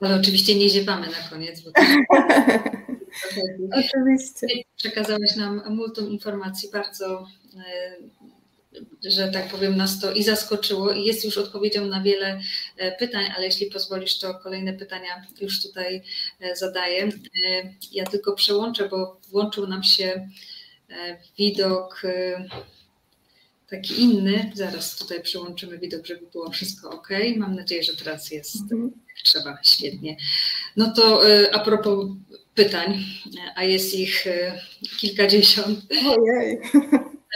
[0.02, 1.72] Ale oczywiście nie ziewamy na koniec, bo
[3.72, 4.48] Oczywiście.
[4.78, 7.98] Przekazałeś nam multum informacji, bardzo, e,
[9.10, 12.40] że tak powiem, nas to i zaskoczyło i jest już odpowiedzią na wiele
[12.78, 16.02] e, pytań, ale jeśli pozwolisz, to kolejne pytania już tutaj
[16.40, 17.10] e, zadaję.
[17.92, 20.30] Ja tylko przełączę, bo włączył nam się
[21.38, 22.02] widok
[23.70, 24.52] taki inny.
[24.56, 27.10] Zaraz tutaj przełączymy widok, żeby było wszystko ok.
[27.38, 28.92] Mam nadzieję, że teraz jest mhm.
[29.24, 29.58] trzeba.
[29.64, 30.18] Świetnie.
[30.76, 31.22] No to
[31.52, 32.06] a propos
[32.64, 33.04] pytań,
[33.56, 34.62] a jest ich e,
[35.00, 35.80] kilkadziesiąt.
[36.08, 36.58] Ojej.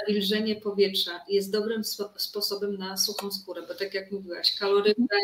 [0.02, 1.84] Nawilżenie powietrza jest dobrym
[2.18, 5.20] sposobem na suchą skórę, bo tak jak mówiłaś, kaloryfer,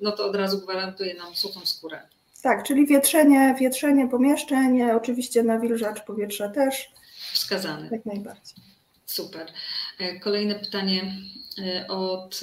[0.00, 2.02] no to od razu gwarantuje nam suchą skórę.
[2.42, 6.90] Tak, czyli wietrzenie, wietrzenie pomieszczeń, oczywiście nawilżacz powietrza też.
[7.32, 7.88] Wskazany.
[7.92, 8.56] Jak najbardziej.
[9.06, 9.46] Super.
[9.98, 11.14] E, kolejne pytanie
[11.58, 12.40] e, od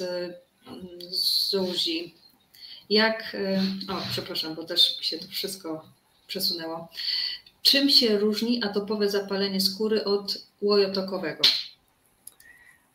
[1.50, 2.14] Zuzi.
[2.90, 3.36] Jak,
[3.88, 5.94] o przepraszam, bo też się to wszystko
[6.34, 6.88] przesunęło.
[7.62, 11.42] Czym się różni atopowe zapalenie skóry od łojotokowego?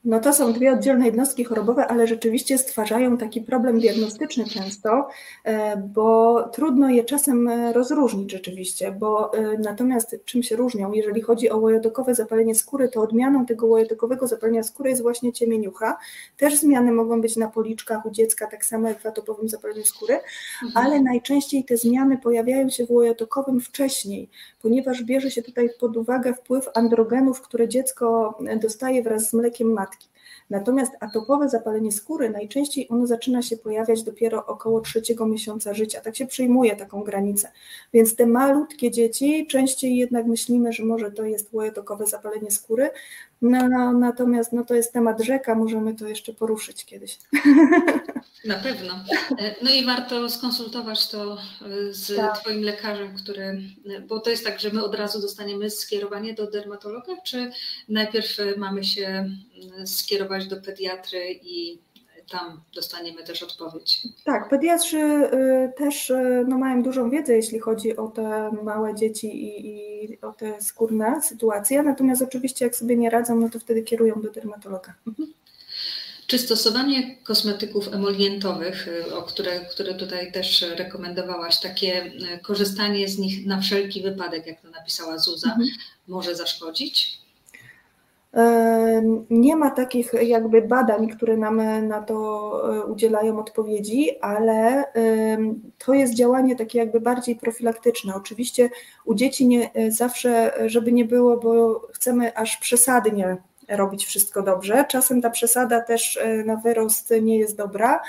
[0.06, 5.08] No to są dwie oddzielne jednostki chorobowe, ale rzeczywiście stwarzają taki problem diagnostyczny często,
[5.44, 11.22] e, bo trudno je czasem e, rozróżnić rzeczywiście, bo e, natomiast czym się różnią, jeżeli
[11.22, 15.98] chodzi o łojotokowe zapalenie skóry, to odmianą tego łojotokowego zapalenia skóry jest właśnie ciemieniucha.
[16.38, 20.20] Też zmiany mogą być na policzkach u dziecka, tak samo jak w atopowym zapaleniu skóry,
[20.64, 20.88] mhm.
[20.88, 24.30] ale najczęściej te zmiany pojawiają się w łojotokowym wcześniej,
[24.62, 29.99] ponieważ bierze się tutaj pod uwagę wpływ androgenów, które dziecko dostaje wraz z mlekiem matki.
[30.50, 36.02] Natomiast atopowe zapalenie skóry najczęściej ono zaczyna się pojawiać dopiero około trzeciego miesiąca życia.
[36.02, 37.52] Tak się przyjmuje taką granicę.
[37.94, 42.90] Więc te malutkie dzieci częściej jednak myślimy, że może to jest łojotokowe zapalenie skóry.
[43.42, 47.20] No, natomiast no, to jest temat rzeka, możemy to jeszcze poruszyć kiedyś.
[48.46, 48.94] Na pewno.
[49.40, 52.40] E, no i warto skonsultować to e, z tak.
[52.40, 53.62] Twoim lekarzem, który,
[54.08, 57.52] bo to jest tak, że my od razu dostaniemy skierowanie do dermatologa, czy
[57.90, 59.30] najpierw mamy się
[59.86, 61.80] skierować do pediatry i
[62.30, 64.02] tam dostaniemy też odpowiedź.
[64.26, 69.28] Tak, pediatrzy y, też y, no, mają dużą wiedzę, jeśli chodzi o te małe dzieci
[69.28, 69.70] i,
[70.14, 74.22] i, o te skórne sytuacje, natomiast oczywiście jak sobie nie radzą, no to wtedy kierują
[74.22, 74.94] do dermatologa.
[76.30, 82.12] Czy stosowanie kosmetyków emolientowych, y, o które, które tutaj też rekomendowałaś, takie
[82.44, 85.70] korzystanie z nich na wszelki wypadek, jak to napisała Zuza, mhm.
[86.08, 87.20] może zaszkodzić?
[89.30, 92.16] Nie ma takich jakby badań, które nam na to
[92.76, 94.84] e, udzielają odpowiedzi, ale
[95.78, 98.16] to jest działanie takie jakby bardziej profilaktyczne.
[98.16, 98.70] Oczywiście
[99.06, 103.38] u dzieci nie e, zawsze, żeby nie było, bo chcemy aż przesadnie
[103.70, 104.86] robić wszystko dobrze.
[104.90, 108.02] Czasem ta przesada też e, na wyrost nie jest dobra,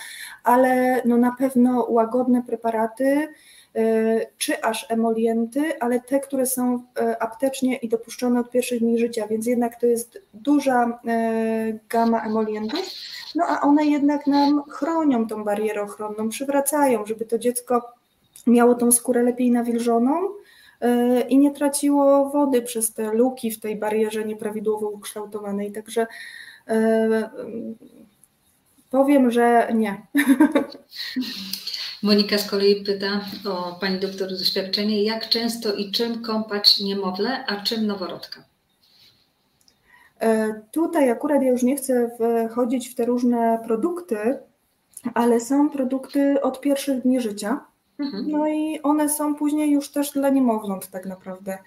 [0.44, 3.29] ale no na pewno łagodne preparaty
[3.77, 8.99] E, czy aż emolienty, ale te, które są e, aptecznie i dopuszczone od pierwszych dni
[8.99, 11.01] życia, więc jednak to jest duża
[11.88, 12.81] gama emolientów,
[13.35, 17.92] no a one jednak nam chronią tą barierę ochronną, przywracają, żeby to dziecko
[18.46, 20.12] miało tą skórę lepiej nawilżoną
[21.29, 25.73] i nie traciło wody przez te luki w tej barierze nieprawidłowo ukształtowanej.
[25.73, 26.07] Także
[28.90, 30.07] Powiem, że nie.
[32.03, 37.57] Monika z kolei pyta o Pani doktor doświadczenie, jak często i czym kąpać niemowlę, a
[37.57, 38.45] czym noworodka?
[40.21, 42.11] E, tutaj akurat ja już nie chcę
[42.51, 44.38] wchodzić w te różne produkty,
[45.14, 47.64] ale są produkty od pierwszych dni życia.
[48.00, 48.30] Mhm.
[48.30, 51.58] No i one są później już też dla niemowląt tak naprawdę.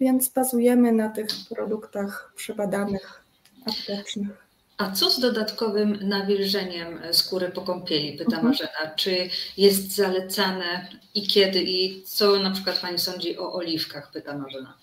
[0.00, 3.24] Więc bazujemy na tych produktach przebadanych,
[3.66, 4.44] aptecznych.
[4.78, 8.12] A co z dodatkowym nawilżeniem skóry po kąpieli?
[8.12, 8.46] Pyta mhm.
[8.46, 8.94] Marzena.
[8.96, 14.10] Czy jest zalecane i kiedy i co na przykład Pani sądzi o oliwkach?
[14.10, 14.74] Pyta Marzena.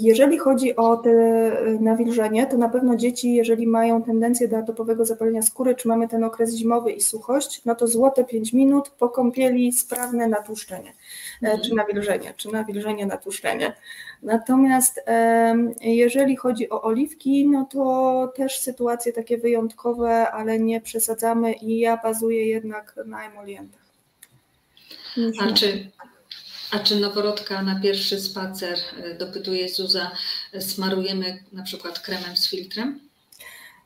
[0.00, 5.04] Jeżeli chodzi o te e, nawilżenie, to na pewno dzieci, jeżeli mają tendencję do atopowego
[5.04, 9.08] zapalenia skóry, czy mamy ten okres zimowy i suchość, no to złote 5 minut po
[9.08, 10.90] kąpieli sprawne natłuszczenie,
[11.42, 11.62] e, mhm.
[11.62, 13.72] czy nawilżenie, czy nawilżenie, natłuszczenie.
[14.22, 15.04] Natomiast
[15.80, 21.96] jeżeli chodzi o oliwki, no to też sytuacje takie wyjątkowe, ale nie przesadzamy i ja
[21.96, 23.86] bazuję jednak na emolientach.
[25.40, 25.90] A czy
[26.76, 30.10] a czy noworodka na pierwszy spacer, e, dopytuje Zuza,
[30.60, 33.05] smarujemy na przykład kremem z filtrem?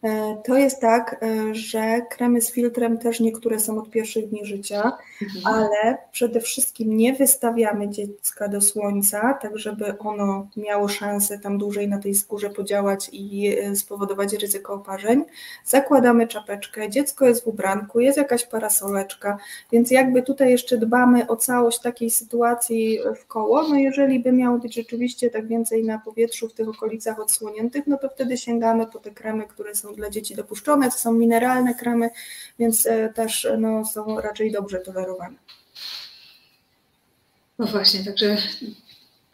[0.02, 4.46] E, to jest tak, e, że kremy z filtrem też niektóre są od pierwszych dni
[4.46, 5.56] życia, mhm.
[5.56, 11.88] ale przede wszystkim nie wystawiamy dziecka do słońca, tak żeby ono miało szansę tam dłużej
[11.88, 15.24] na tej skórze podziałać i e, spowodować ryzyko oparzeń.
[15.64, 19.38] Zakładamy czapeczkę, dziecko jest w ubranku, jest jakaś parasoleczka,
[19.72, 23.68] więc jakby tutaj jeszcze dbamy o całość takiej sytuacji w koło.
[23.68, 27.98] No jeżeli by miało być rzeczywiście tak więcej na powietrzu w tych okolicach odsłoniętych, no
[27.98, 32.11] to wtedy sięgamy po te kremy, które są dla dzieci dopuszczone, to są mineralne kremy,
[32.59, 35.37] więc e, też no, są raczej dobrze tolerowane.
[37.59, 38.37] No właśnie, także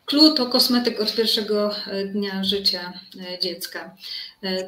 [0.07, 3.95] Clue to kosmetyk od pierwszego e, dnia życia e, dziecka.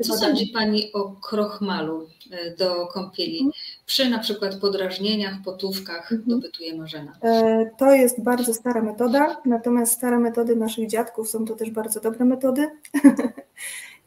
[0.02, 2.08] Co sądzi Pani o krochmalu
[2.58, 3.38] do kąpieli?
[3.38, 3.52] Mhm.
[3.86, 6.40] Przy na przykład podrażnieniach, potówkach, mhm.
[6.40, 7.18] dopytuje Marzena.
[7.78, 12.24] To jest bardzo stara metoda, natomiast stare metody naszych dziadków są to też bardzo dobre
[12.24, 12.70] metody.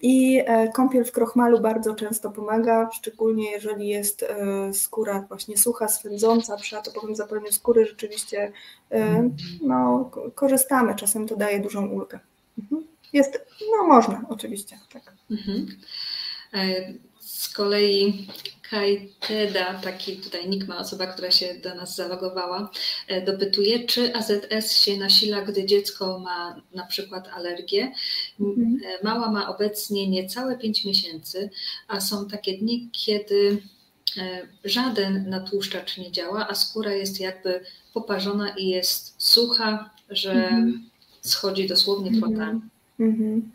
[0.01, 5.87] I e, kąpiel w krochmalu bardzo często pomaga, szczególnie jeżeli jest e, skóra właśnie sucha,
[5.87, 8.51] swędząca, przy atopowym zapaleniu skóry rzeczywiście
[8.91, 9.29] e,
[9.61, 12.19] no, korzystamy, czasem to daje dużą ulgę.
[12.59, 12.83] Mhm.
[13.13, 15.13] Jest, no można oczywiście, tak.
[15.31, 15.67] Mhm.
[17.19, 18.27] Z kolei
[18.71, 22.71] Kajteda, taki tutaj nick ma osoba, która się do nas zalogowała,
[23.07, 27.91] e, dopytuje, czy AZS się nasila, gdy dziecko ma na przykład alergię.
[28.39, 28.79] Mhm.
[28.85, 31.49] E, mała ma obecnie niecałe 5 miesięcy,
[31.87, 33.61] a są takie dni, kiedy
[34.17, 40.89] e, żaden natłuszczacz nie działa, a skóra jest jakby poparzona i jest sucha, że mhm.
[41.21, 42.61] schodzi dosłownie płatami.
[42.99, 43.51] Mhm.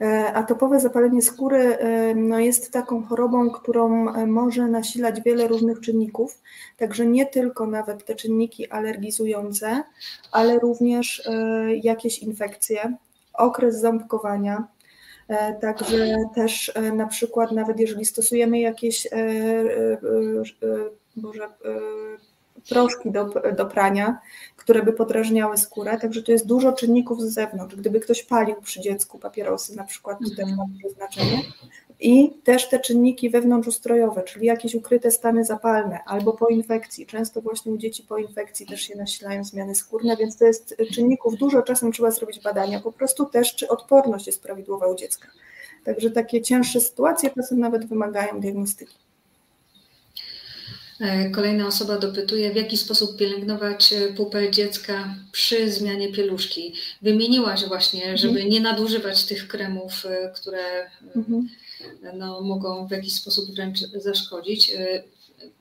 [0.00, 5.80] E, atopowe zapalenie skóry e, no jest taką chorobą, którą e, może nasilać wiele różnych
[5.80, 6.42] czynników,
[6.76, 9.82] także nie tylko nawet te czynniki alergizujące,
[10.32, 11.28] ale również
[11.82, 12.96] jakieś infekcje,
[13.34, 14.64] okres ząbkowania,
[15.60, 19.08] Także też na przykład nawet jeżeli stosujemy jakieś
[21.16, 21.48] Boże,
[22.68, 23.24] proszki do,
[23.56, 24.18] do prania,
[24.56, 27.76] które by podrażniały skórę, także to jest dużo czynników z zewnątrz.
[27.76, 31.42] Gdyby ktoś palił przy dziecku papierosy na przykład, to też ma duże znaczenie.
[32.00, 37.06] I też te czynniki wewnątrzustrojowe, czyli jakieś ukryte stany zapalne albo po infekcji.
[37.06, 41.36] Często właśnie u dzieci po infekcji też się nasilają zmiany skórne, więc to jest czynników
[41.36, 41.62] dużo.
[41.62, 45.28] Czasem trzeba zrobić badania po prostu też, czy odporność jest prawidłowa u dziecka.
[45.84, 49.05] Także takie cięższe sytuacje czasem nawet wymagają diagnostyki.
[51.00, 56.74] E, kolejna osoba dopytuje, w jaki sposób pielęgnować e, pupę dziecka przy zmianie pieluszki.
[57.02, 58.18] Wymieniłaś właśnie, mhm.
[58.18, 61.48] żeby nie nadużywać tych kremów, e, które mhm.
[62.14, 64.72] no, mogą w jakiś sposób wręcz zaszkodzić.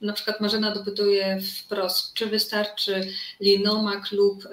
[0.02, 3.08] Na przykład Marzena dopytuje wprost, czy wystarczy
[3.40, 4.48] linomak lub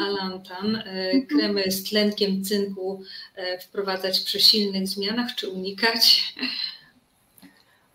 [0.00, 1.26] alantan, mhm.
[1.26, 3.02] kremy z tlenkiem cynku
[3.60, 6.34] wprowadzać przy silnych zmianach, czy unikać?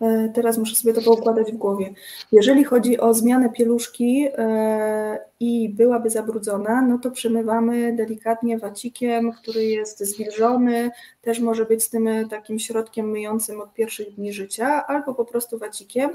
[0.00, 1.94] E, teraz muszę sobie to poukładać w głowie.
[2.32, 9.64] Jeżeli chodzi o zmianę pieluszki e, i byłaby zabrudzona, no to przemywamy delikatnie wacikiem, który
[9.64, 10.90] jest zwilżony,
[11.22, 15.58] też może być z tym takim środkiem myjącym od pierwszych dni życia, albo po prostu
[15.58, 16.10] wacikiem,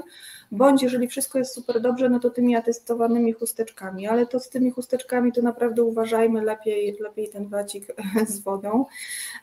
[0.52, 4.70] bądź jeżeli wszystko jest super dobrze, no to tymi atestowanymi chusteczkami, ale to z tymi
[4.70, 7.86] chusteczkami to naprawdę uważajmy lepiej, lepiej ten wacik
[8.28, 8.84] z wodą.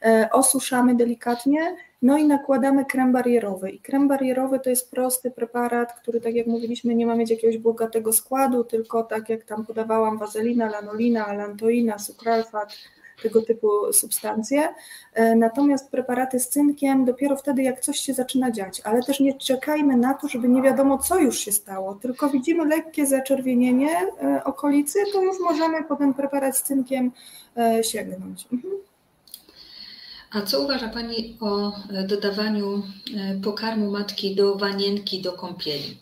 [0.05, 3.69] E, osuszamy delikatnie, no i nakładamy krem barierowy.
[3.69, 7.57] I krem barierowy to jest prosty preparat, który, tak jak mówiliśmy, nie ma mieć jakiegoś
[7.57, 12.77] bogatego składu, tylko tak jak tam podawałam, wazelina, lanolina, alantoina, sukralfat,
[13.23, 14.73] tego typu substancje.
[15.35, 19.97] Natomiast preparaty z cynkiem dopiero wtedy, jak coś się zaczyna dziać, ale też nie czekajmy
[19.97, 24.07] na to, żeby nie wiadomo, co już się stało, tylko widzimy lekkie zaczerwienienie
[24.43, 27.11] okolicy, to już możemy po ten preparat z cynkiem
[27.81, 28.47] sięgnąć.
[28.53, 28.73] Mhm.
[30.31, 32.83] A co uważa Pani o e, dodawaniu
[33.17, 35.97] e, pokarmu matki do wanienki do kąpieli?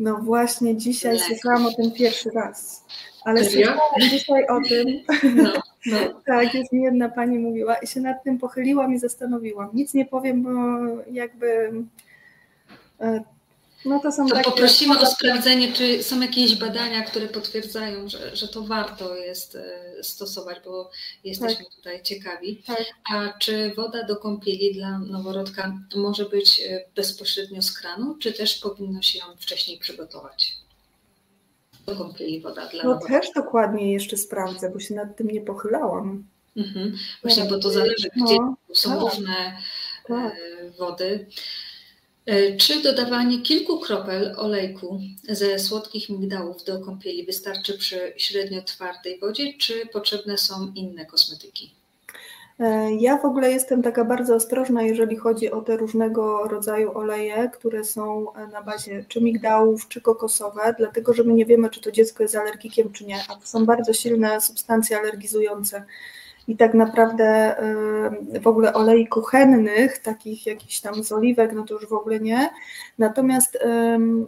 [0.00, 1.22] No właśnie dzisiaj Lek.
[1.22, 2.84] słyszałam o tym pierwszy raz.
[3.24, 3.66] Ale Serio?
[3.66, 4.86] słyszałam dzisiaj o tym.
[5.36, 5.52] No,
[5.86, 5.98] no.
[6.26, 9.70] tak, już mi jedna pani mówiła i się nad tym pochyliłam i zastanowiłam.
[9.74, 10.50] Nic nie powiem, bo
[11.10, 11.72] jakby
[13.00, 13.24] e,
[13.84, 14.50] no to są to takie...
[14.50, 20.02] Poprosimy o sprawdzenie, czy są jakieś badania, które potwierdzają, że, że to warto jest e,
[20.02, 20.90] stosować, bo
[21.24, 21.74] jesteśmy tak.
[21.74, 22.62] tutaj ciekawi.
[22.66, 22.84] Tak.
[23.12, 28.58] A czy woda do kąpieli dla noworodka może być e, bezpośrednio z kranu, czy też
[28.58, 30.56] powinno się ją wcześniej przygotować?
[31.86, 33.20] Do kąpieli woda dla No noworodka.
[33.20, 36.24] też dokładnie jeszcze sprawdzę, bo się nad tym nie pochylałam.
[36.56, 36.96] Mhm.
[37.22, 39.00] Właśnie, bo to zależy, gdzie no, są tak.
[39.00, 39.56] różne e,
[40.08, 40.36] tak.
[40.78, 41.26] wody.
[42.26, 49.18] E, czy dodawanie kilku kropel olejku ze słodkich migdałów do kąpieli wystarczy przy średnio twardej
[49.18, 51.74] wodzie, czy potrzebne są inne kosmetyki?
[52.58, 57.50] E, ja w ogóle jestem taka bardzo ostrożna, jeżeli chodzi o te różnego rodzaju oleje,
[57.54, 61.92] które są na bazie czy migdałów, czy kokosowe, dlatego że my nie wiemy, czy to
[61.92, 65.84] dziecko jest alergikiem, czy nie, a to są bardzo silne substancje alergizujące
[66.50, 67.56] i tak naprawdę
[68.40, 72.50] w ogóle olei kuchennych, takich jakichś tam z oliwek, no to już w ogóle nie.
[72.98, 73.58] Natomiast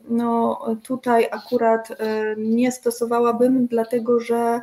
[0.09, 1.89] no, tutaj akurat
[2.37, 4.61] nie stosowałabym, dlatego że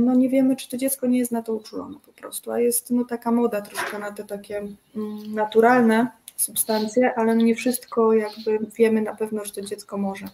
[0.00, 2.90] no nie wiemy, czy to dziecko nie jest na to uczulone po prostu, a jest
[2.90, 6.06] no taka moda troszkę na te takie mm, naturalne
[6.36, 10.26] substancje, ale no nie wszystko jakby wiemy na pewno, że to dziecko może.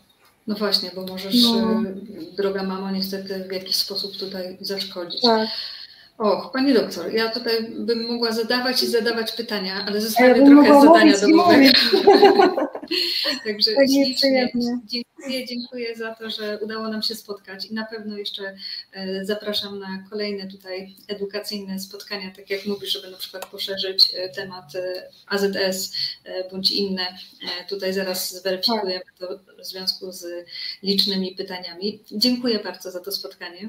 [0.47, 1.83] No właśnie, bo możesz, no.
[2.37, 5.23] droga mamo, niestety w jakiś sposób tutaj zaszkodzić.
[5.23, 5.49] Tak.
[6.19, 10.81] Och, pani doktor, ja tutaj bym mogła zadawać i zadawać pytania, ale zostawię ja trochę
[10.81, 11.55] zadania domowe.
[13.45, 14.53] Także tak ślicznie,
[14.85, 18.57] dziękuję, dziękuję za to, że udało nam się spotkać i na pewno jeszcze
[18.93, 24.29] e, zapraszam na kolejne tutaj edukacyjne spotkania, tak jak mówisz, żeby na przykład poszerzyć e,
[24.29, 25.93] temat e, AZS
[26.51, 27.07] bądź inne.
[27.69, 30.47] Tutaj zaraz zweryfikujemy to w związku z
[30.83, 32.01] licznymi pytaniami.
[32.13, 33.69] Dziękuję bardzo za to spotkanie.